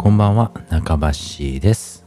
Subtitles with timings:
[0.00, 2.06] こんばんは中橋です。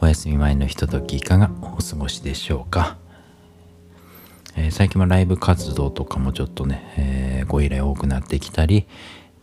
[0.00, 2.96] お休み前のひとときいかがお過ごしでしょうか、
[4.54, 8.86] えー、最近はライブ活動とかもちょっとね、えー、ご依頼多くなってきたり、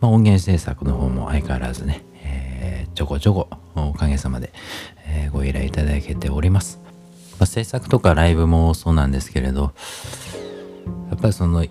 [0.00, 4.50] まあ、音源制作の方も相変わらずね、えー、ちょこちょこおかげさまで、
[5.06, 6.80] えご依頼いただけております、
[7.32, 9.74] まあ、制作とかライブもそうなんですけれど
[11.10, 11.62] やっぱりその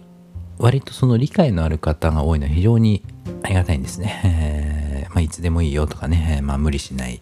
[0.60, 3.04] 割とその理解のある方が多いのは非常に
[3.42, 4.93] ありがたいんですね。
[5.14, 7.22] まあ、いつでもいいよとかね、まあ、無理しない、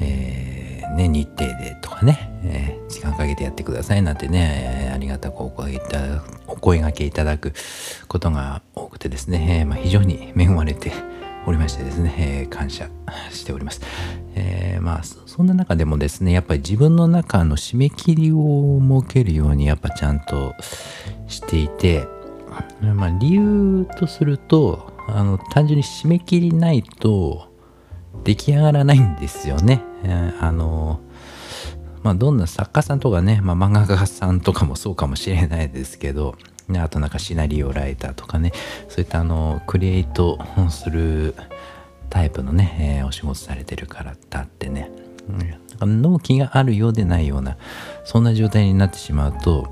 [0.00, 5.80] えー、ね、日程でとかね、えー、時間かけてやってくださいなんてね、ありがたくお声
[6.46, 7.52] お声がけいただく
[8.08, 10.92] ことが多くてですね、えまあ、非常に恵まれて
[11.46, 12.88] おりましてですね、え感謝
[13.30, 13.82] しております。
[14.34, 20.54] えまあそんな中でもですねやっぱり自分の中の締め切りを設けるようにやっぱちゃんと
[21.26, 22.06] していて
[22.94, 27.48] まあ、理由とするとあの単純に締め切りないと
[28.24, 29.82] 出来上がらないんですよね。
[30.02, 31.00] えー、あの
[32.02, 36.36] まあどんな作家さんとかね、まあ、漫画家さんとかもそうかもしれないですけど、
[36.68, 38.52] ね、あとなんかシナリオライターとかね
[38.88, 40.38] そういったあのクリエイト
[40.70, 41.34] する
[42.10, 44.90] タイプのね、えー、お仕事されてる方ってね、
[45.80, 47.56] うん、納期があるようでないような
[48.04, 49.68] そんな状態になってしまうと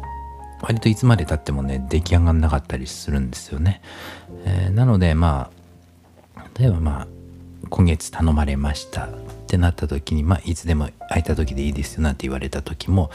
[0.62, 3.82] 割といつまでたってもね出来上がんなかったりするんですよね、
[4.44, 5.50] えー、なのでま
[6.36, 7.06] あ例えばまあ
[7.68, 9.08] 今月頼まれましたっ
[9.46, 13.10] てなった時にまあいつでも空いた時でいいですよなんて言われた時も、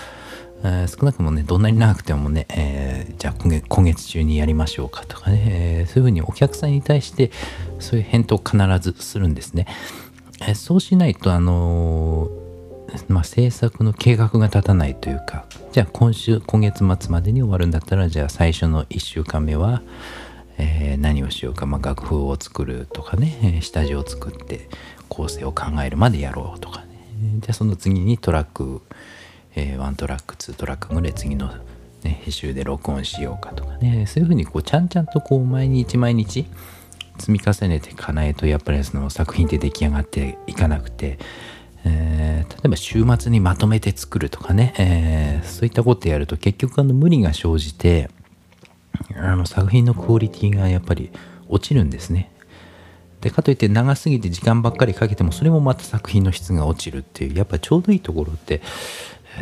[0.63, 5.43] えー、少なくもねどんなに長くてもね、えー、じゃあ今月今月中にやりましょうかとかね、
[5.83, 7.31] えそういうふうにお客さんに対して
[7.79, 9.67] そういう返答を必ずするんですね、
[10.47, 12.29] えそうしないとあの
[13.07, 19.81] まあ、制作の計画が立たないというかじゃあ今週今月末までに終わるんだったらじゃあ最初の1週間目は、
[20.57, 24.69] えー、何をしようか、まあ、楽譜を作るとかね下地を作って
[25.09, 26.87] 構成を考えるまでやろうとかね。
[27.39, 28.81] じゃあその次にトラック、
[29.55, 31.51] えー、1トラック2トラックぐらい次の、
[32.03, 34.05] ね、編集で録音しようかとかね。
[34.07, 36.45] そういうふうにこうちゃんちゃんとこう毎日毎日
[37.17, 41.17] 積み重ねていかないとやっぱりその作品って出来上がっていかなくて
[41.87, 48.09] えー、例えば週末にまとめて作るとかね、えー、そういったことやると結局あの無理が生じて
[49.15, 51.11] あの作品のクオリティがやっぱり
[51.47, 52.31] 落ちるんですね。
[53.21, 58.61] でかといって長すぎて時間ばっかりかけてもそれもまた作品の質が落ちるっていうやっぱちょうどいいところって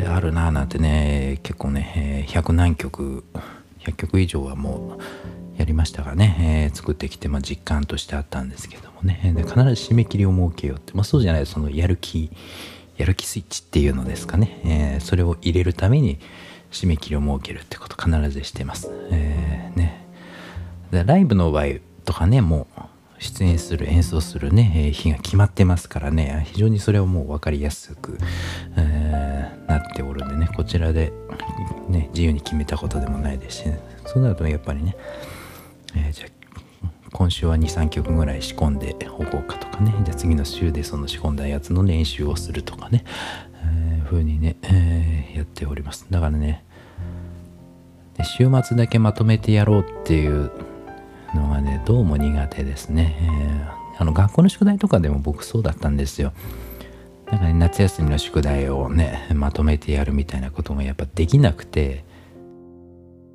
[0.08, 3.26] あるなぁなんてね結構ね100何曲
[3.80, 9.34] 100曲以上はもうやりましたがね、えー、作ってきて、まあ、実感としてあったんですけどね。
[9.36, 12.32] で必ず締め切りを設けようって、まあ、そうじゃないそのやる気
[12.98, 16.20] やる気スイッチっていうのですかね、えー、それを入れるために
[16.72, 20.06] 締め切りを設けるってこと必ずしてます、えー、ね。
[20.92, 21.66] でライブの場合
[22.04, 22.82] とかねもう
[23.20, 28.18] 出演する演奏するね、えー、日が決まってますからね非常にそれをもう分かりやすく、
[28.78, 31.14] えー、なっておるんでねこちらで、
[31.88, 34.96] ね、自由に決めたことでもないですし、ね、そうなるとやっぱりね
[35.96, 36.30] えー、じゃあ
[37.16, 39.96] 今週は23曲ぐらい仕込んでおこうかとかね。
[40.04, 43.06] じゃあ次の週でその仕込んだやつの練習をするとかね、
[43.64, 46.08] えー、風にね、えー、やっております。
[46.10, 46.66] だからね
[48.18, 50.52] で週末だけまとめてやろうっていう
[51.34, 53.16] のがねどうも苦手ですね、
[53.96, 56.34] えー、あの学校の宿題とかでも僕そうだったんですよ。
[57.28, 62.04] だから、ね、夏休みの宿題をねまとめてやるみたいなことがやっぱできなくて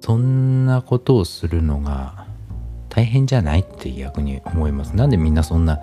[0.02, 2.28] そんなことをするのが
[2.90, 4.94] 大変じゃないって逆に思います。
[4.94, 5.80] なんでみんなそんな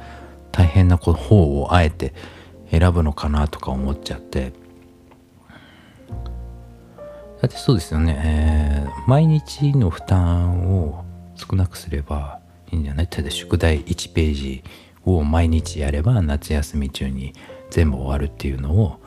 [0.51, 1.13] 大変な方
[1.61, 2.13] をあえて
[2.69, 4.53] 選ぶのかなとか思っちゃって。
[7.41, 12.39] だってそうですよね、えー、毎日の負担を少なくすれば
[12.71, 13.05] いいんじゃない？
[13.05, 14.63] って宿題1ページ
[15.05, 17.33] を毎日やれば夏休み中に
[17.69, 18.99] 全部終わるっていうのを、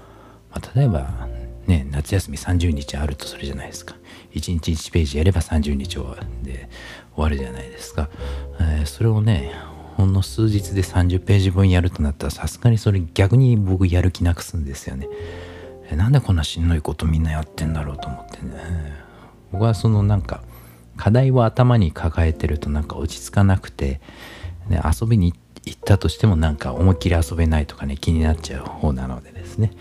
[0.51, 1.29] まあ、例えば
[1.67, 3.97] ね夏休み30日あるとするじゃないですか
[4.33, 5.99] 1日1ページやれば30日
[6.45, 6.69] で
[7.21, 8.09] 終わるじゃないですか、
[8.59, 9.53] えー、それをね
[9.97, 15.07] ほんの数日で30ページ分やるとなったらさすがにそれ逆に僕やる気なくすんですよね、
[15.91, 19.11] えー、なんでこんなしんどいことみんなやってんだろうと思ってね。
[19.53, 20.43] 僕はそのなんか
[20.97, 24.01] 課題を頭に抱えてるとなんか落ち着かなくて、
[24.69, 25.35] ね、遊びに
[25.65, 29.73] 行ったとしてもなんか思いっきり遊べないとかね気になっちゃう方なのでですね。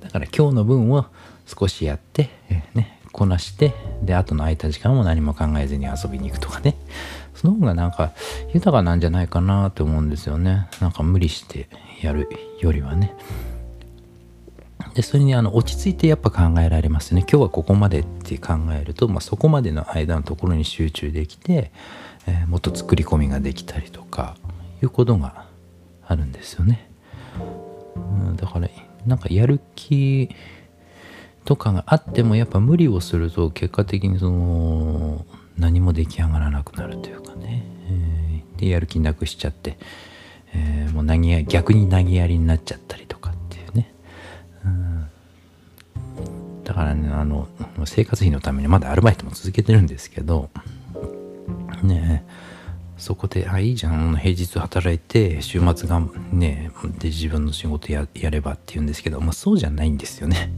[0.00, 1.06] だから今日の分を
[1.46, 6.76] 少しやって、えー、ねこなしてで後の空いた時間も何も考えずに遊びに行くとかね。
[7.34, 8.12] その方がなんか
[8.54, 10.68] 豊かなんじゃないかなと思うんですよね。
[10.80, 11.68] なんか無理して
[12.00, 12.28] やる
[12.60, 13.12] よりはね。
[14.94, 17.22] でそれにあの落ち着いてやっぱ考えられますね。
[17.28, 21.72] 今日はここまでって考えると、まあ、そこまでの間のところに集中できて、
[22.28, 24.36] えー、もっと作り込みができたりとか
[24.80, 25.46] いうことが
[26.06, 26.88] あるんですよね。
[27.96, 28.00] う
[28.30, 28.68] ん、だから
[29.06, 30.30] なんかやる気
[31.48, 35.24] とかがあってもやっぱ無理をすると結果的にその
[35.56, 39.78] 何も出来上がらなくなるというかね、えー、でやる気なくしちゃって、
[40.52, 43.94] えー、もう投げや逆に投げやりになっちゃったりとかっていうね、
[44.62, 45.08] うん、
[46.64, 47.48] だからねあの
[47.86, 50.50] 生活費のためにまだアルバイトも続けてるんですけど
[51.82, 52.26] ね
[52.98, 56.02] そこで、あ、いいじゃん、平日働いて、週末が
[56.32, 60.50] ね、で自分の仕事やればって言うんですけど、まあそうじゃないんですよね。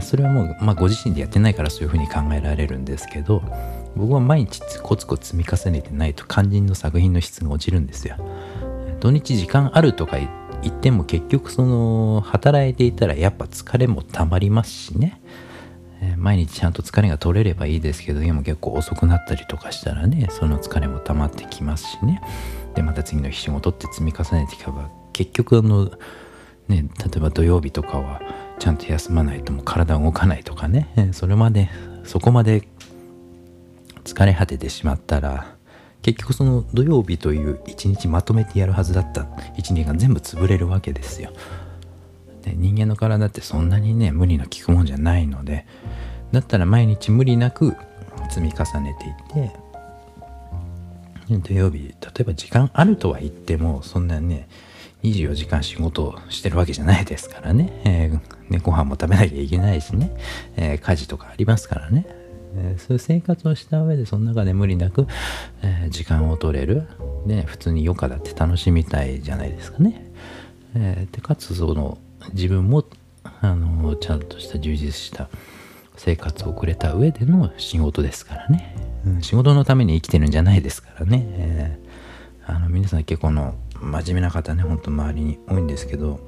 [0.00, 3.42] それはもう、まあ、ご自身でやってないからそういうふうに考えられるんですけど
[3.96, 8.16] 僕は毎日コツコツ積み重ねてないと肝心の作品の質が落ちるんですよ。
[9.00, 10.16] 土日時間あるとか
[10.62, 15.20] 言っても結局その働いていたらやっぱ疲れもたまりますしね。
[16.16, 22.20] 毎日ちゃんと疲れが取れればいいですけどでも結構遅くなったりとかしたらねその疲れも溜まってきますしね
[22.74, 25.90] でまた次の日仕事って積み重ねていけば結局あのね
[26.68, 26.84] 例
[27.16, 28.20] えば土曜日とかは
[28.62, 31.68] ちゃんと休まないともう体動かないとかね それまで
[32.04, 32.68] そこまで
[34.04, 35.56] 疲れ果ててしまったら
[36.00, 39.26] 結局その土曜日という一日まとめてやるはずだった
[39.56, 41.30] 一日が全部潰れるわけですよ。
[42.44, 45.66] で人間の体ってそんなにね無理の効くもんじゃないので
[46.30, 47.74] だったら毎日無理なく
[48.30, 49.48] 積み重ねてい
[51.40, 54.46] って土曜日例えば時間あるとは言ってもそんなね
[55.02, 60.14] 24時間仕事をしてるわけじゃないですからね、 えー、ねご飯も食べなきゃいけないしね、
[60.56, 62.06] えー、家事とかありますからね、
[62.56, 65.06] えー、そういう生活をした上でその中で無理なく、
[65.62, 66.86] え時間を取れる、
[67.26, 70.06] ね、普通に余暇だって楽しみたいじゃないですかね、
[70.74, 71.98] えでかつその
[72.32, 72.84] 自分も
[73.40, 75.28] あのちゃんとした充実した
[75.96, 78.76] 生活を送れた上での仕事ですからね、
[79.06, 86.20] うん、仕事のために生きてるんじゃないですからね、えー、あの皆さん結構の真面目な方ねほんと周りに多いんですけど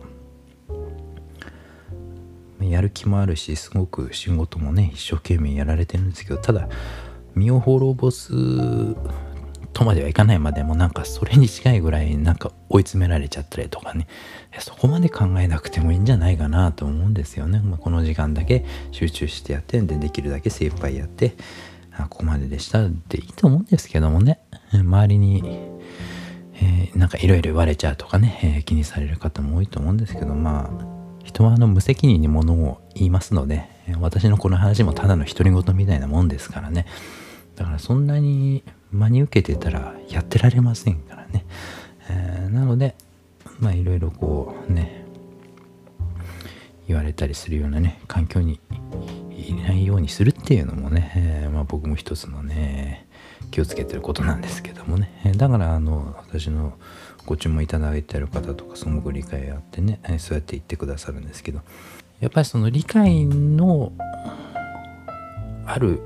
[2.61, 6.69] やる気もあるしすごく仕事もね一生懸命やられてるんですけどただ
[7.35, 8.33] 身を滅ぼす
[9.73, 14.07] とまではいかないまでもなんかそれに近いぐらいなんか追い詰められちゃったりとかね
[14.61, 21.35] そこまで考えなくてもいいんじゃないかなと思うんですよね、まあ、この時間だけ集中してやってでできるだけ精一杯やって
[21.93, 24.41] あここまででしたっていいと思うんですけどもね。
[24.73, 25.61] 周りに
[26.57, 33.69] えー、なんかいろいろ言われちゃうとかね、えー、気にされる方も多いと思うんですけどまあ人はあの無責任にものを言いますので
[34.01, 36.87] 私のこの話もただの独り言みたいなもんですからね。
[37.57, 41.45] だからそんなに真に受けてたらやってられませんからね、
[42.09, 42.95] えー、なので
[43.61, 45.05] まあいろいろこうね
[46.87, 48.61] 言われたりするようなね環境に
[49.31, 53.04] いないようにするっていうのもね、えー、まあ、僕も一つのね
[53.51, 55.33] 気をつけてることなんですけどもね。
[55.37, 56.75] だからあの私の
[57.27, 61.61] ご注文いただいてる方とかすごく理解があってねそうやって言ってくださるんですけど
[62.21, 63.93] やっぱりその理解の
[65.67, 66.01] ある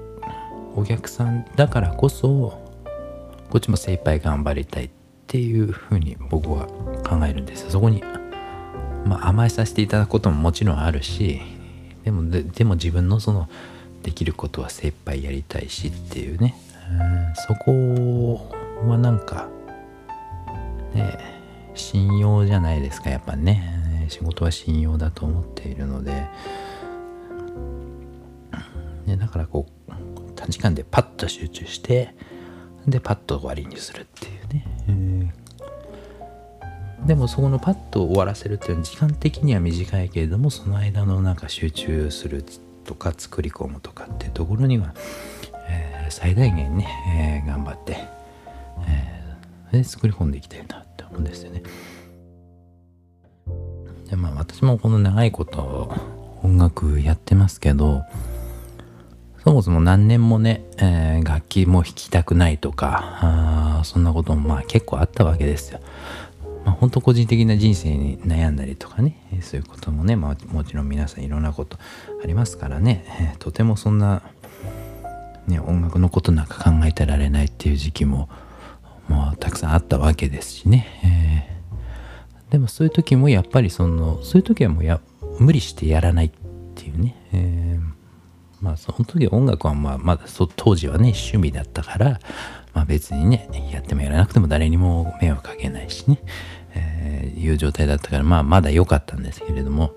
[0.76, 2.62] お客さんだからこそ
[3.50, 4.90] こっちも精一杯頑張りたいっ
[5.26, 6.66] ていうふうに僕は
[7.08, 7.70] 考えるんです。
[7.70, 8.02] そこに、
[9.04, 11.40] まあ、甘えさせていただくことももちろんあるし
[12.04, 13.48] でもででも自分のその
[14.02, 16.54] できることは精一杯やりたいしっていうね
[17.34, 18.48] そこ
[18.86, 19.48] はなんか
[20.94, 21.18] ね
[21.74, 24.06] 信用じゃないですかやっぱね。
[24.08, 26.26] 仕事は信用だと思っているので。
[29.06, 29.92] でだからこう
[30.34, 32.14] 短時間でパッと集中して
[32.86, 35.34] でパッと終わりにするっていうね、
[37.06, 42.44] でもそこのパッと終わらせるっていうのは時間的には短いけれどもその間のなんか集中する
[42.84, 44.94] とか作り込むとかっていうところには
[46.10, 47.98] 最大限ね、えー、頑張って、
[49.72, 51.62] えー、作り込んでいきたいなって思うんですよね。
[54.08, 55.94] でまあ私もこの長いこと
[56.42, 58.04] 音楽やってますけど
[59.44, 65.80] そもそも何年もね、えー、楽器も弾きたくないとかあそんなこともまあ結構あったわけですよ。
[66.64, 71.78] まあ、本当個人的な人生に悩んだりとかねそういうこともね、まあ、もちろん皆さんいろんなこと
[72.22, 74.22] ありますからね、えー、とてもそんな
[75.48, 78.28] ね、音楽のことなんか考えてられないっていう時期も
[79.08, 85.00] もうたくさんあったわけですしね、えー、でもそういう時もやっぱりそのそういう時はもうや
[85.38, 86.30] 無理してやらないっ
[86.74, 87.82] ていうね、えー、
[88.60, 92.20] まあその時音楽はまあまだそ当時はね趣味だったから、
[92.74, 96.20] まあ、別にねやってもやらなくても誰にも迷惑かけないしね、
[96.74, 99.92] えー、いう状態だったからまあまだ良かったんですけれども。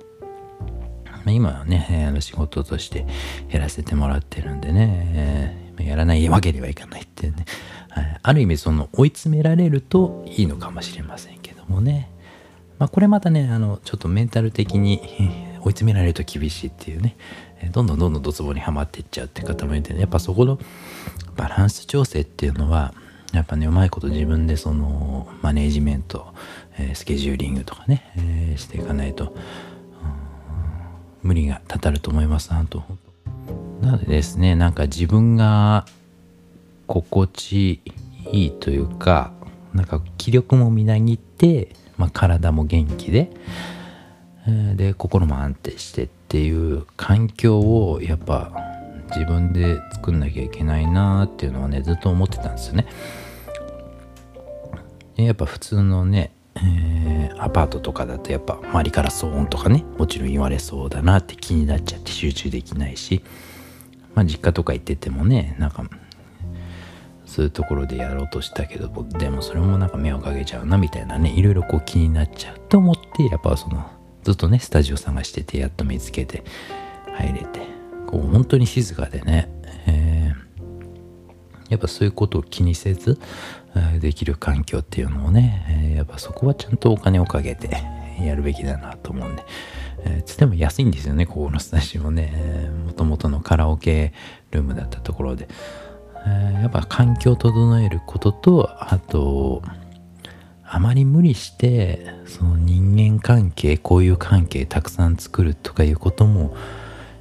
[1.27, 3.05] 今はね、あの仕事として
[3.49, 7.45] やらせてもらってるんでね、えー、やらないわけにはいかないっていうね、
[8.23, 12.09] ある意味その追い詰められるといいのかもしれませんけどもね。
[12.79, 15.01] まあこれまたねあのちょっとメンタル的に
[15.61, 17.15] 追い詰められると厳しいっていうね。
[17.71, 20.57] どんどんどんどんドツボにはまっていっちゃうって方もいて、ね、やっぱそこの
[21.35, 22.91] バランス調整っていうのは
[23.33, 26.33] やっぱねうまいこと自分でそのマネージメント、
[26.79, 29.35] えー、スケジューリングとかね、えー、していかないと
[31.23, 32.83] 無理がたたると思いますなと
[33.81, 35.85] なのでですねなんか自分が
[36.87, 37.81] 心地
[38.31, 39.31] いいというか
[39.73, 43.31] なんか気力もみなぎって、まあ、体も元気で、
[44.75, 48.51] で心も安定してっていう環境をやっぱ
[49.11, 52.87] 自分で作んなきゃいけないなっていうのはねずっと思ってたんですよね。
[55.15, 63.23] やっぱ普通のね、えー、アパートとかだとやっぱ周りから騒音とかねもちろん言われそうだなって気になっちゃって集中できないし
[64.15, 65.85] まあ実家とか行っててもねなんか
[67.25, 73.89] そういうところでやろうとしたけどでもそれもなんか迷惑かけちゃうなみたいなねいろいろこう気になっちゃうと思ってやっぱその
[74.23, 76.43] ずっとねスタジオ探しててやっと見つけて
[77.13, 77.61] 入れて
[78.05, 79.49] こう本当に静かでね、
[79.87, 83.17] えー、やっぱそういうことを気にせず
[83.99, 87.69] できる環境っていうのをね、やっぱそこはちゃんとお金をかけて
[88.19, 89.43] やるべきだなと思うんで、
[90.05, 92.69] え、つっても安いんですよねここのスタジオね。
[92.85, 94.13] もともとのカラオケ
[94.51, 95.47] ルームだったところで、
[96.61, 99.63] やっぱ環境を整えることとあと
[100.63, 106.55] あまり無理してその人間関係交友関係たくさん作るとかいうことも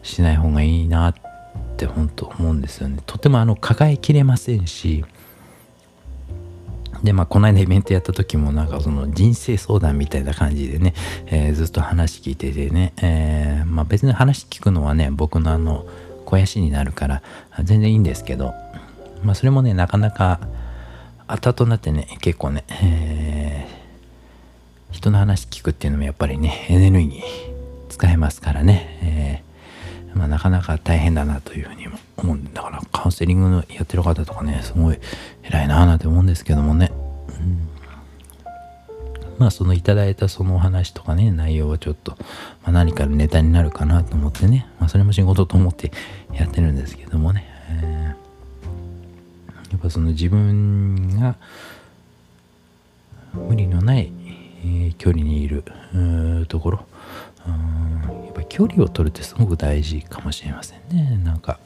[0.02, 1.14] しない方がいいなっ
[1.76, 2.99] て本当思うんですよね。
[3.07, 5.04] とてもあの抱えきれませんし
[7.02, 10.95] でまあこの間イベントやった時もなんかその人生相談みたいな感じでね、
[11.26, 15.87] えー、ずっと話聞いててね、えー、まあ別に話聞くのはね僕のあの
[16.25, 17.23] 肥やしになるから
[17.62, 18.52] 全然いいんですけど
[19.23, 20.40] まあそれもねなかなか
[21.26, 27.50] 後々になってね結構ね、えー、人の話聞くっていうのもやっぱりねエネルギー
[27.88, 29.42] 使えますからね、
[30.14, 34.98] え、まあ、なかなか大変だなというふうにも思うんだからカウンセリングのやってる方とかねすごい
[35.42, 36.92] 偉いなぁなんて思うんですけどもね、
[37.28, 37.68] うん、
[39.38, 42.12] まあそのいただいたそのお話とかね内容はちょっと、
[42.62, 45.92] まあ、何かのネタになるかなと思ってね、まあ、それも仕事と思って
[46.32, 49.72] やってるんですけどもね、えー。
[49.72, 51.36] やっぱその自分が
[53.32, 54.12] 無理のない、
[54.62, 55.64] えー、距離にいる
[56.48, 56.86] ところ。
[57.46, 61.20] やっぱ距離を取るってすごく大事かもしれませんね。
[61.24, 61.58] なんか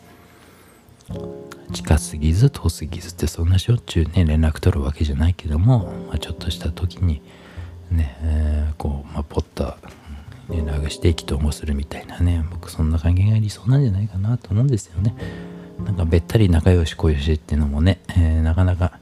[1.73, 7.20] 近すぎず遠すぎずってそんなしょっちゅうね連絡取るわけじゃないけども、まあ、ちょっとした時に
[7.90, 9.75] ね、えー、こう、まあ、ポッと
[10.49, 15.14] 連絡して意気投合するみたいなね僕そんな関係が理想なんじゃないかなと思うんですよね。
[15.84, 18.99] なんかべったり仲良し小良しっていうのもね、えー、なかなか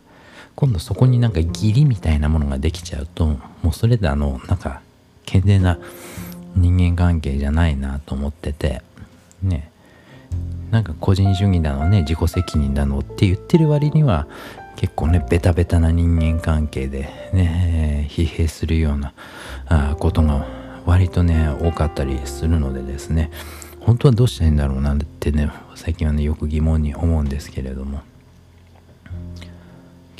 [0.54, 4.80] 今度そこになんか義理みたいなものができちゃうともうそれであのなんか
[5.26, 5.78] 健全な
[6.56, 8.82] 人間関係じゃないなと思ってて
[9.42, 9.70] ね
[10.70, 14.26] なんか個人主義だのね自己責任だのって言ってる割には
[14.76, 19.12] 結構ねベタベタな人間関係でね疲弊するような
[19.66, 20.46] あことが
[20.86, 23.30] 割とね多かったりするのでですね
[23.80, 28.00] 本当はどうしたいいんだろうなんてね最近はねよく疑問に思うんですけれども。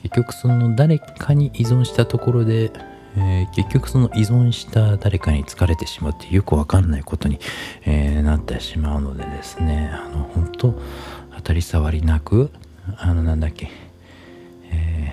[0.02, 2.72] 結局その誰かに依存したところで、
[3.16, 7.38] えー、結局その依存した誰かに疲れてしまってよくわかんないことに、
[7.84, 9.90] えー、なってしまうのでですね。
[9.92, 10.80] あの本当
[11.36, 12.50] 当たり障りなく
[12.98, 13.70] あのなんだっけ、
[14.70, 15.12] え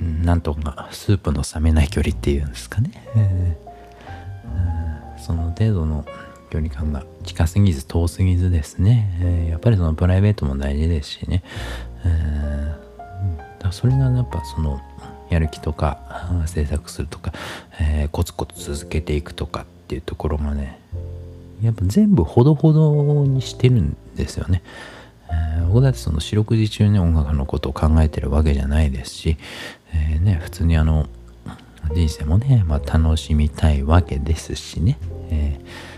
[0.00, 6.04] ー、なんとかスープの冷めない距離っていうんですかね、えー、その程度の
[6.50, 11.42] 距離感が近すぎず遠すぎずですね、えー、やっぱりそのプライベートも大事ですしね、
[12.04, 14.80] えー、だそれがやっぱその
[15.30, 17.32] やる気とか制作するとか、
[17.80, 20.80] えー、コツコツ続けていくとかっていうところがね
[21.62, 24.62] やっぱ全部ほどほどにしてるんですよね。
[25.28, 29.36] えー、僕だってその四六時中に音楽のことを考えてるわけじゃないですし、
[29.92, 31.08] えー、ね、普通にあの
[31.94, 34.98] 人生もね、まあ、楽しみたいわけですしね、
[35.30, 35.95] えー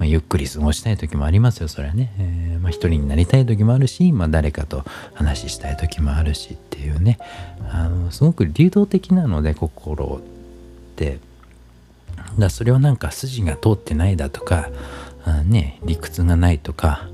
[0.00, 7.18] まあ、ゆっくり過ごしたい時もありますよそれはね、えー、まあ、一人になりたい時もあるし、まあ、誰かと話したい時もあるしっていうね。
[7.70, 10.20] あのすごく流動的なので心っ
[10.96, 11.18] て。
[12.38, 14.70] だそれをなんか筋が通ってないだとか
[15.24, 17.08] あね理屈がないとか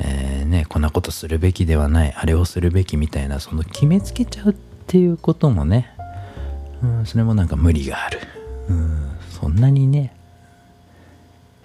[0.00, 4.54] えー、ね、こんなことするべきではないあれをするべきみたいなその決めつけちゃうっ
[4.86, 5.92] ていうこともね、
[6.82, 8.20] うん、それもなんか無理がある、
[8.68, 10.14] うん、そんなにね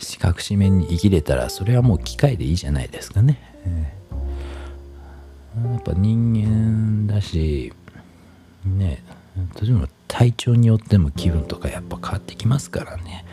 [0.03, 7.73] 四角四面に生きれたらそれはもう機械でいいじゃないですかね、えー、やっぱ人間だし
[8.65, 9.03] ね
[9.59, 13.25] 例えば体調によっても気分とかやっぱ変わってきますからね。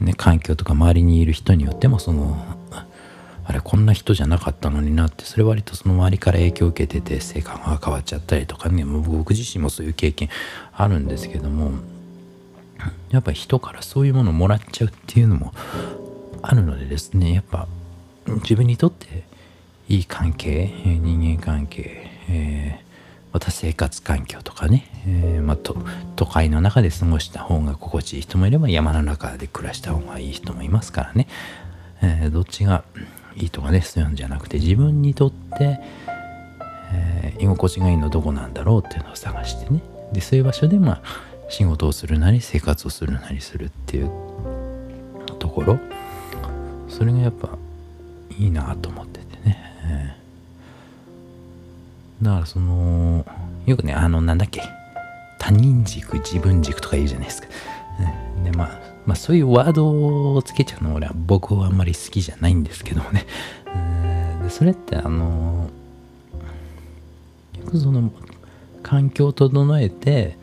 [0.00, 2.36] ね環境とか周りにいる人によってもその
[3.44, 8.84] あれこんな人じゃなかったのになってそれ割とその周りから影響を受けてて性格が変わっちゃったりとかね。
[8.84, 10.28] 僕自身もそういう経験
[10.72, 11.72] あるんですけども
[13.10, 15.52] やっぱ人からそういうものをもらっちゃうっていうのも
[16.42, 17.66] あるのでですねやっぱ
[18.26, 19.24] 自分にとって
[19.88, 22.84] いい関係人間関係、えー、
[23.32, 25.58] また生活環境とかね、えー、まあ、
[26.16, 31.26] 都会の中で過ごした方が心地いい人もいれば山の中で暮らした方がいい人もいますからね、
[32.02, 32.84] えー、どっちが
[33.36, 35.80] いいとかねそういうんじゃなくて自分にとって、
[36.92, 39.80] え居心地がいいのどこなんだろうっていうのを探してね。
[40.12, 41.02] でそういう場所でまあ
[41.50, 44.10] 仕事をするなり生活をするなりするっていう
[45.38, 45.78] ところ。
[46.88, 47.58] それがやっぱ
[48.38, 50.16] いいなと思っててね、
[52.22, 53.24] だからその
[53.66, 54.62] よくねあのなんだっけ。
[55.38, 57.48] 他人軸自分軸とか言うじゃないですか、
[58.44, 63.26] でまあまあそういうワードをつけちゃうの俺は僕はあんまり好きじゃないんですけどもね、
[64.42, 65.70] でそれってあの
[67.54, 68.12] 結局その
[68.82, 70.36] 環境を整えて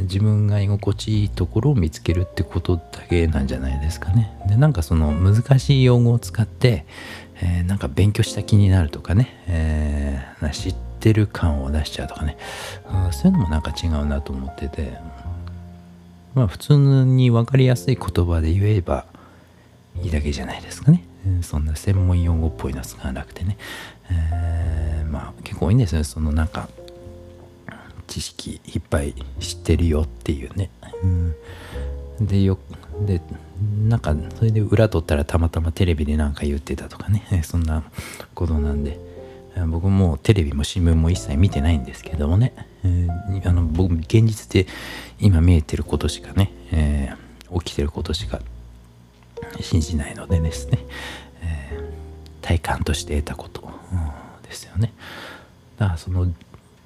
[0.00, 4.32] 自分が居心地いいところを見つけるってことだけなんじゃないですかね。
[4.48, 6.84] でなんかその難しい用語を使って、
[7.42, 12.36] えー、なんか勉強した気になるとかね、えー、知ってる感を出しちゃうとかね、
[12.88, 14.98] うん、そういうのもなんか違うなと思ってて。
[16.34, 19.04] まあ普通に分かりやすい言葉で言えば
[20.00, 21.04] いいだけじゃないですかね。
[21.42, 23.58] そんな専門用語っぽいの使わなくてね、
[24.10, 26.04] えー、まあ結構多いんですよ。
[26.04, 26.68] そのなんか
[28.10, 30.68] 知識いっぱい知ってるよっていうね、
[31.02, 32.58] うん、でよ
[33.06, 33.22] で
[33.88, 37.24] なんかそれで裏取ったらたまたまテレビで何か言ってたとかね。
[37.44, 37.84] そんな
[38.34, 38.98] ことなんで。
[39.68, 44.66] 僕もテレビも新聞も一切見てないんですけどもね、えー、あの僕現実で
[45.18, 48.40] 今見えてることしかね、えー、起きてることしか
[49.60, 50.78] 信じないのでですね、
[51.42, 54.92] えー、体感として得たこと、うん、ですよね。
[55.78, 56.32] だからその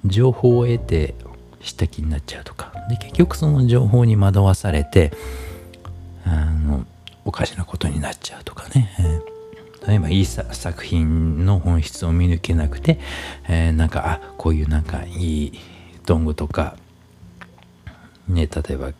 [0.05, 1.15] 情報を得て
[1.61, 2.73] した気になっちゃうとか。
[2.89, 5.11] で結局その情報に惑わされて
[6.25, 6.85] あの
[7.23, 12.99] おかしなことになっちゃうとかね、えー、例えばいい作品の本質を見抜けなくて、
[13.47, 15.59] えー、なんかあこういうなんかいい
[16.05, 16.77] 道具とか
[18.27, 18.91] ね例えば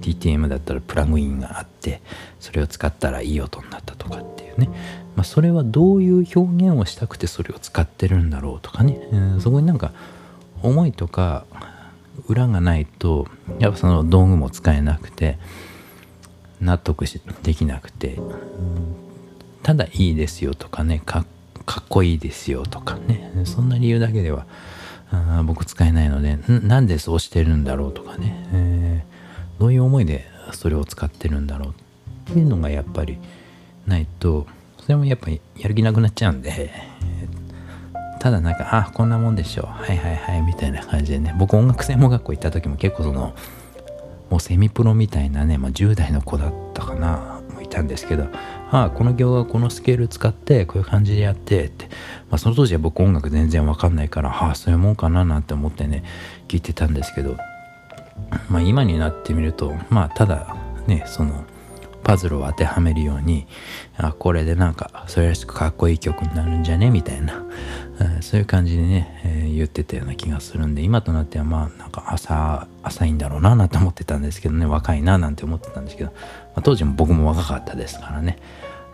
[0.00, 2.00] DTM だったらプラグインがあって
[2.40, 4.68] それを使ったらいい音になったとかっていうね。
[5.16, 9.92] まあ、それはどういう表現をしたくてそれを使ってるんだろうとかね、えー、そこになんか
[10.60, 11.44] 思いとか
[12.26, 13.28] 裏がないと
[13.58, 15.38] やっぱその道具も使えなくて
[16.60, 18.18] 納得しできなくて、
[19.62, 21.26] ただいいですよとかねかっ
[21.88, 23.30] こいいですよとかね。
[23.44, 24.46] そんな理由だけでは
[25.44, 29.13] 僕使えないのでなんでそうしてるんだろうとかね、えー、
[29.58, 33.18] どういう思いでそれを使ってるんだろうっていうのがやっぱり
[33.86, 34.46] ないと
[34.84, 36.70] それもやっぱりやる気なくなっちゃうんで、
[38.20, 39.66] ただなんか、あ、こんなもんでしょう。
[39.66, 43.34] はいはいはい、みたいな感じでね、僕音楽専門学校行った時も結構その、
[44.28, 48.24] もうセミプロみたいなね、まあ、10代の子だったかな、もいたんですけど、
[48.70, 51.86] ああ、この行はこのスケール使って、こういう感じでやってって、
[52.30, 56.02] まあ、その当時は僕音楽全然わかんないから、ああ、そういうもんかななんて思ってね、
[56.48, 57.36] 聞いてたんですけど、
[58.48, 60.54] まあ今になってみると、まあただ
[60.86, 61.44] ね、その、
[62.02, 63.46] パズルを当てはめるように
[63.96, 66.90] あこれでなんかそれらしくかっこいい曲になるんじゃね？
[66.90, 67.42] みたいな、
[68.20, 76.16] そういう感じでね、えー、言ってたような気がするんで今となってはまあなんか朝浅いんだろうななんて思ってたんですけどね若いななんて思ってたんですけど、ま
[76.56, 78.38] あ、当時も僕も若かったですからね、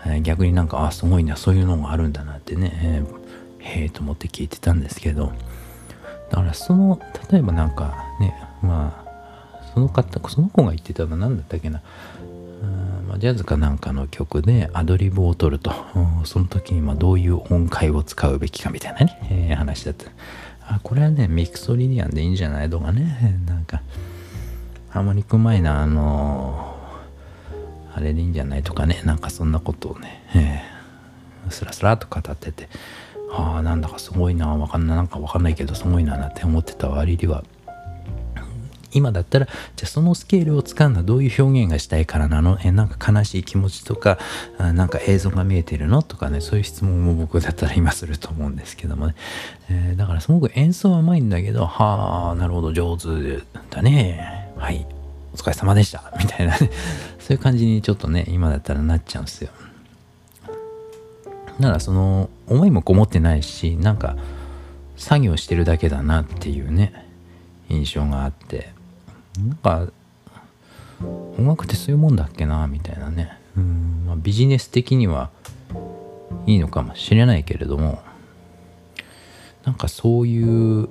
[0.06, 5.32] えー、逆になんかあすごいなそういうのがあるんだなってね、えー、へえと思って聞いてたんですけど
[6.30, 9.09] だからその例えばなんかねまあ
[9.74, 11.82] その方その子が言ってたのは何だったっけな。
[13.08, 15.72] まあ、ジャズかなんかの曲でアドリブを取ると、
[16.24, 20.06] その時にまどういう音階を使うべきかみたいなね、えー、話だった。
[20.74, 23.82] あ、これはね、ミクソリディアンでいいんじゃないとかね、なんか、
[24.90, 26.76] ハーモニックマイナーの、
[27.92, 32.68] あれでいいんじゃないとかね、なんかそんなことをね、えー、スラスラと語ってて、
[33.32, 37.42] ああ、なんだかすごいな、わかんない、なんかわかんないけど、すごいな、なんて思ってた割には、
[38.92, 42.58] 今だったら、じゃあそのスケールを使うのはどういう表現がしたいからなの？
[42.64, 44.18] え、なんか悲しい気持ちとか、
[44.58, 46.02] あなんか映像が見えてるの？
[46.02, 49.14] とかね、そういう質問も僕だったら今すると思うんですけどもね。
[49.68, 53.06] えー、だからすごく演奏はうまいんだけど、はあ、なるほど、上手
[53.70, 54.52] だね。
[54.56, 54.84] はい、
[55.32, 56.12] お疲れ様でした。
[56.18, 56.70] みたいなね。
[57.20, 59.50] そういう感じにちょっとね、今だったらなっちゃうんですよ。
[61.60, 64.16] だからその思いもこもってないし、なんか
[64.96, 67.06] 作業してるだけだなっていうね。
[67.72, 68.72] 印象があって
[69.38, 69.88] なんか
[71.38, 75.30] 音楽ってそういうもんだっけなみたいなねうん、まあ、ビジネス的には
[76.46, 78.02] いいのかもしれないけれども
[79.64, 80.88] なんかそういう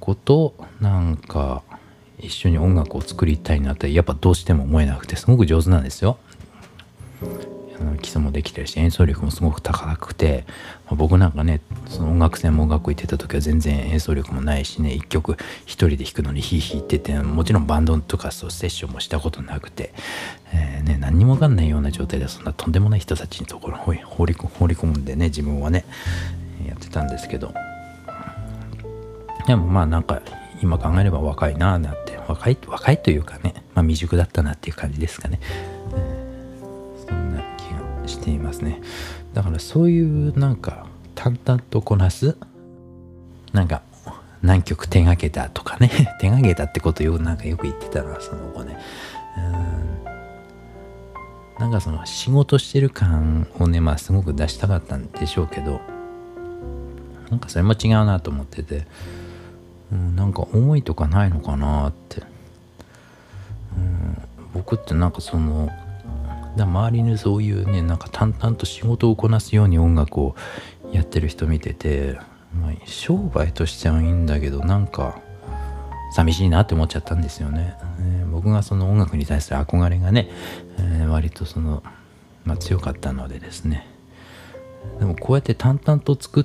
[0.00, 1.62] ことなんか
[2.18, 6.18] 一緒に音楽を作りたいなってやっぱどうしても思えなくてすごく上手なんですよ。
[8.00, 10.44] 基礎もできてるし演奏力もすごく高くて、
[10.86, 19.92] まあ、僕なんかねその音楽専門学校行ってた時は全然演奏力もないしね一曲一人で弾くのにヒーヒーっててもちろんバンドとかそうセッションもしたことなくて、
[20.52, 25.84] えー、ね、何にも分かんないような状態でそんなとんでもない人たちのところに 放り放り込んでね自分はね
[26.66, 27.54] やってたんですけど
[29.46, 30.20] でもまあなんか
[30.62, 35.40] 今考えれば若いなあなって若い若いというかね、まあ、未熟だったなっていう感じですかね。
[38.20, 38.82] していますね。
[39.32, 42.36] だからそういうなんか淡々とこなす
[43.52, 43.82] なんか
[44.42, 45.90] 何曲手がけたとかね。
[46.20, 48.78] 手がけたってことよなんかよく言ってたなその子ね。
[49.38, 49.40] う
[51.58, 51.60] ん。
[51.60, 55.82] なんかその仕事してる感をねまあすごく出したかったんでしょうけど
[57.28, 58.86] なんかそれも違うなと思ってて、
[59.92, 62.22] うん、なんか思いとかないのかなって、
[63.76, 64.22] うん、
[64.54, 65.68] 僕ってなんかその
[66.56, 70.34] だ周りにそういうねなんか淡々と仕事をこなすように音楽を
[70.92, 72.18] やってる人見てて、
[72.54, 75.20] まあ、商売としてはいいんだけどなんか
[76.12, 77.76] 寂しいなって思っちゃったんですよね。
[78.00, 80.28] えー、僕がその音楽に対する憧れがね、
[80.78, 81.82] えー、割とその、
[82.44, 83.86] まあ、強かったのでですね
[84.98, 86.44] でもこうやって淡々と作っ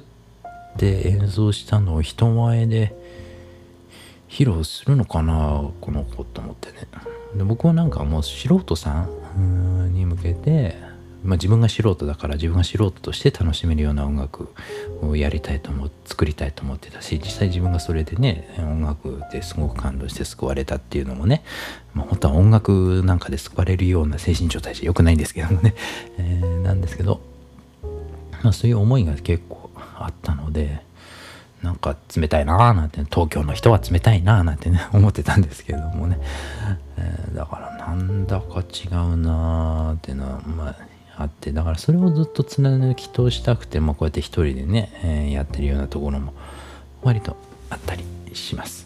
[0.78, 2.96] て演奏したのを人前で
[4.28, 6.88] 披露するのかなこの子と思ってね。
[7.36, 9.08] で僕はなんかもう素人さ
[9.38, 10.76] んに向けて、
[11.24, 14.50] まあ、自分が素人だから自分が素人として楽しめるような音楽
[15.02, 21.44] をやりたいと思作りたいと思ってたし実際自分がそれでね音楽ですごく感動して救われたっていうのもね、
[21.94, 25.76] まあ、本当は音楽なんかで救われるような精神状態じゃよくないんですけどもね、
[26.18, 27.22] えー、なんですけど、
[28.44, 30.82] まあ、そういう思いが結構あったので
[31.66, 36.20] なんか冷たいなーなんて、東京の人は冷たいなーなんてね、 思ってたんですけどもね。
[36.98, 40.76] えー、だからなんだか違うなーっていうのは、まあ、
[41.18, 46.34] あって、だからそれをずっと貫き通したくて、まあ、こうやって一人でね、えー、やってるようなところも
[47.02, 47.36] 割と
[47.72, 48.86] あったりします。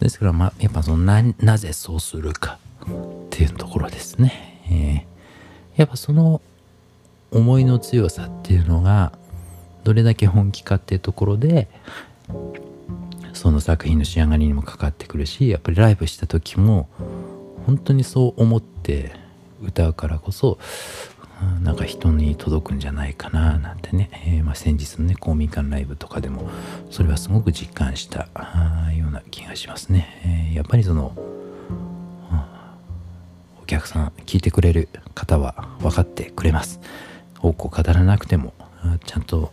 [0.00, 4.62] ですから、まあ、やっぱそのな、なぜそうするかっていうところですね。
[4.70, 6.40] えー、やっぱその
[7.32, 9.12] 思いの強さっていうのが、
[9.88, 11.66] どれだけ本気かっていうところで
[13.32, 16.90] その作品の仕上がりにもかかってくるしやっぱりライブした時も
[17.64, 19.12] 本当にそう思って
[19.62, 20.58] 歌うからこそ
[21.62, 26.50] なんか人に届くんじゃないかななんてね、えー、ま、先日のね公民館ライブとかでも
[26.90, 28.28] それはすごく実感した
[28.94, 31.16] ような気がしますね、えー、やっぱりその
[33.62, 36.78] お客さん聞いてくれる方は分かってくれます。
[37.40, 38.52] 多く語らなくても
[39.06, 39.52] ちゃんと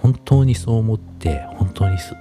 [0.00, 2.14] 本当にそう思って本当にす、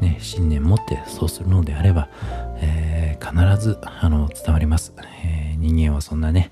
[0.00, 2.08] ね、信念持ってそうするのであれば、
[2.56, 4.92] えー、必ずあの伝わります、
[5.24, 6.50] えー、人間はそんなね、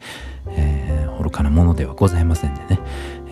[0.49, 2.81] えー、愚かなものではございませんでね、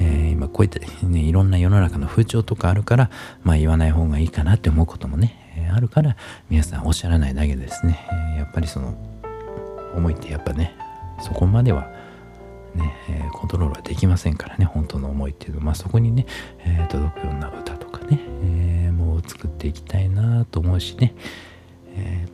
[0.00, 3.10] えー、今こういった、ね、いろんな世の中の風潮とかあるから
[3.42, 6.16] まあ言わない方がいいかなって思うこともね、あるから
[6.50, 8.94] 皆さんおっしゃらないだけでですね、やっぱりその
[9.94, 10.74] 思いってやっぱね
[11.20, 11.90] そこまでは
[12.76, 16.26] ね、え、コントロールはできませんからね本当の思いっていうのは、まあ、そこにね、
[16.60, 21.14] えー、届くような歌とかね、えー、もう作っていきたいなと思うしね、
[21.96, 22.26] え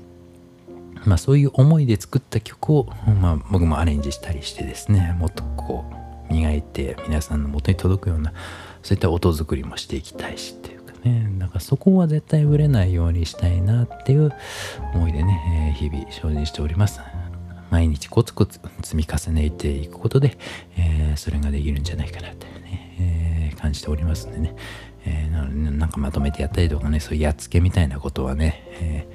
[1.05, 5.85] まあ、そういう思いで作った曲を、まあ、僕もアレンジしたりしてですねもっとこ
[6.31, 8.33] う磨いて皆さんの元に届くような
[8.83, 14.33] そういった音作りもしていきたいしっていうかねだからそこは絶対ぶれないようにしたいなっていう
[14.94, 17.00] 思いでね、えー、日々精進しております。
[17.72, 20.37] 毎日コツコツ積み重ねていくことで、
[20.76, 24.54] えー、それができるんじゃないかなってね、えー、感じておりますんでね、
[25.06, 29.08] えー、なんかまとめてやったりとかねそういうやっつけみたいなことはね、え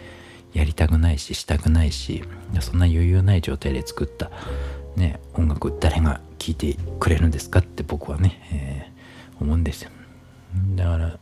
[0.54, 2.24] やりたくないししたくないし
[2.62, 4.32] そんな余裕ない状態で作った、
[4.96, 8.92] ね、音楽誰が聴いてくれるんですかって僕はね、え
[9.40, 9.92] 思うんですよ。
[10.76, 11.18] だから、まあ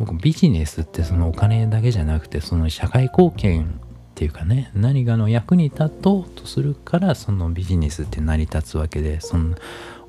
[0.00, 3.80] 僕ビジネスってそのお金だけじゃなくてその社会貢献
[4.20, 9.56] ていうかね何かの役に立とうとするからそのビジネスって成り立つわけでその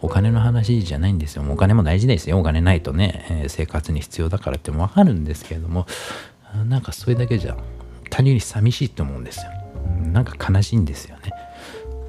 [0.01, 1.45] お金の話じゃないんですよ。
[1.49, 2.37] お金も大事ですよ。
[2.37, 5.85] お金ないとね、えー、生活に必要だからってもわかるんですけれども
[6.67, 7.55] なんかそれだけじゃ
[8.09, 9.51] 他人に寂しいと思うんですよ。
[10.11, 11.31] なんか悲しいんですよね、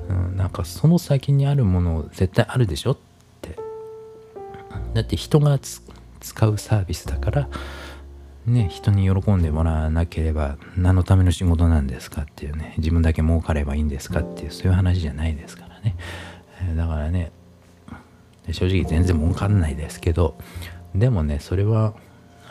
[0.08, 2.98] うん、なんかその先にあるもの絶対あるでしょっ
[3.42, 3.56] て。
[4.92, 7.48] だって人が使うサービスだから
[8.46, 15.96] ね、人に喜んでもらわなければ何のための仕事なんですかっていうね自分だけ儲かればいいんですかっていうそういう話じゃないですからね、
[16.72, 17.30] え、だからね
[18.50, 20.36] 正直全然儲かんないですけど
[20.94, 21.94] でもねそれは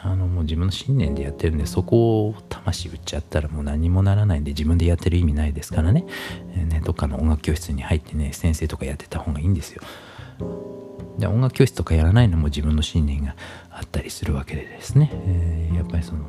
[0.03, 6.05] あのもう自分の信念でやってるんでそこを魂売っちゃったらもう何もならないんで自分でやってる意味ないですからね,、
[6.55, 9.83] えー、ねどっかの音楽教室に入ってね先生とかやってた方がいいんですよ。
[11.17, 13.35] で音楽教室とかやらないのも自分の信念が
[13.69, 16.25] あったりするわけでですね、えー、やっぱりその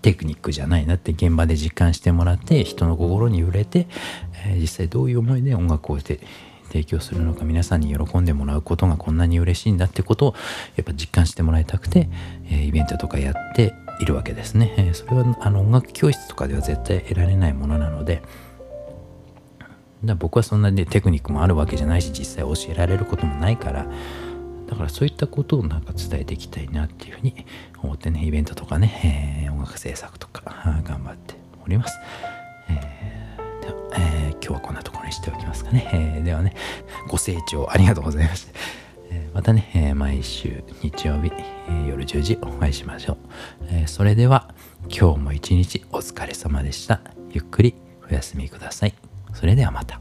[0.00, 3.86] テクニックじゃないなって現場で実感してもらって人の心に触れて、
[4.46, 6.18] えー、実際どういう思いで音楽を提
[6.86, 10.34] 供するのか皆さんに喜んでもらうことがこんなに嬉しいんだってことを
[10.76, 12.08] やっぱ実感してもらいたくて、
[12.46, 18.22] えー、イベントとかやっているわけですね、え、それはあの音楽教室とかでは絶対得られないものなので
[20.04, 23.86] だ僕はそんなにテクニックもあるわけじゃないし実際教えられることもないから
[24.66, 27.46] だからそういったことをなんか伝えていきたいなっていうふうに
[27.82, 30.42] 思ってねイベントとかね、えー、音楽制作とか
[30.84, 31.34] 頑張って
[31.64, 31.98] おります、
[32.70, 36.54] えー、では、えー、今日はこんなところにしておきますかね、えー、ではね
[37.08, 38.52] ご清聴ありがとうございました、
[39.10, 43.16] えまたね、え毎週日曜日、え夜10時お会いしましょう、
[43.70, 44.54] えそれでは
[44.88, 47.00] 今日も一日お疲れ様でした。
[47.30, 47.74] ゆっくり
[48.10, 49.11] お休みください。
[49.32, 50.00] それではまた。